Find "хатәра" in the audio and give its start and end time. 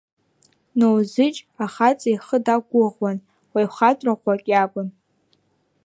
3.75-4.13